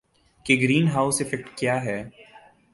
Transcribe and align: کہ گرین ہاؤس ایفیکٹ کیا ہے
کہ 0.45 0.55
گرین 0.61 0.87
ہاؤس 0.87 1.21
ایفیکٹ 1.21 1.57
کیا 1.57 1.83
ہے 1.83 2.01